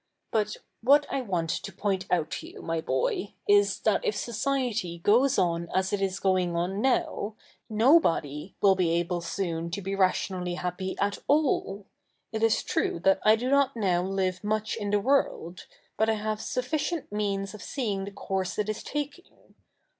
But 0.31 0.57
what 0.81 1.05
I 1.11 1.21
want 1.21 1.51
to 1.51 1.71
poi7it 1.71 2.05
out 2.09 2.31
to 2.31 2.47
you, 2.49 2.61
77iy 2.63 2.85
boy, 2.85 3.33
is, 3.47 3.81
that 3.81 4.03
if 4.03 4.15
society 4.15 4.97
goes 4.97 5.37
on 5.37 5.69
as 5.75 5.93
it 5.93 6.01
is 6.01 6.19
goi7ig 6.19 6.49
07i 6.49 6.81
7iow, 7.03 7.35
nobody 7.69 8.55
will 8.61 8.73
be 8.73 8.89
able 8.93 9.21
soo7i 9.21 9.71
to 9.73 9.81
be 9.83 9.91
ratio7ially 9.91 10.57
happy 10.57 10.97
at 10.97 11.19
all. 11.27 11.85
It 12.31 12.41
is 12.41 12.63
true 12.63 12.99
that 13.01 13.19
I 13.23 13.35
do 13.35 13.47
not 13.47 13.75
now 13.75 14.01
live 14.01 14.41
7nuch 14.41 14.75
in 14.75 14.89
the 14.89 14.99
world; 14.99 15.67
but 15.97 16.09
I 16.09 16.13
have 16.15 16.41
sufficient 16.41 17.11
means 17.11 17.53
of 17.53 17.61
seeing 17.61 18.05
the 18.05 18.11
course 18.11 18.57
it 18.57 18.69
is 18.69 18.83
taki7ig. 18.83 19.33